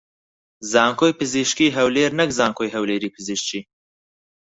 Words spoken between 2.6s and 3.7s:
هەولێری پزیشکی